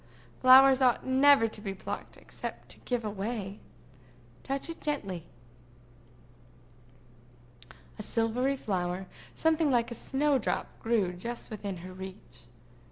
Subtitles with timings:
[0.39, 3.59] Flowers ought never to be plucked except to give away.
[4.41, 5.27] Touch it gently."
[7.99, 12.45] A silvery flower, something like a snow drop, grew just within her reach.